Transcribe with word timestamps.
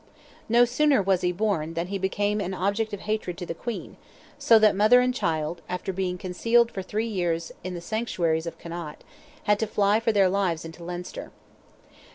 No 0.49 0.65
sooner 0.65 0.99
was 0.99 1.21
he 1.21 1.31
born 1.31 1.75
than 1.75 1.85
he 1.89 1.99
became 1.99 2.41
an 2.41 2.55
object 2.55 2.91
of 2.91 3.01
hatred 3.01 3.37
to 3.37 3.45
the 3.45 3.53
Queen, 3.53 3.97
so 4.39 4.57
that 4.57 4.75
mother 4.75 4.99
and 4.99 5.13
child, 5.13 5.61
after 5.69 5.93
being 5.93 6.17
concealed 6.17 6.71
for 6.71 6.81
three 6.81 7.05
years 7.05 7.51
in 7.63 7.75
the 7.75 7.81
sanctuaries 7.81 8.47
of 8.47 8.57
Connaught, 8.57 9.03
had 9.43 9.59
to 9.59 9.67
fly 9.67 9.99
for 9.99 10.11
their 10.11 10.27
lives 10.27 10.65
into 10.65 10.83
Leinster. 10.83 11.29